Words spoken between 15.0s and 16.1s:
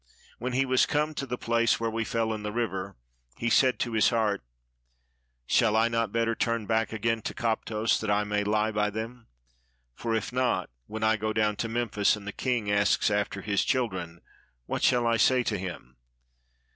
I say to him?